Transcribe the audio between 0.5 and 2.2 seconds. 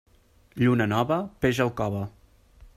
Lluna nova, peix al cove.